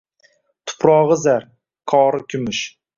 [0.71, 1.47] Tuprog‘i zar,
[1.95, 2.69] qori kumush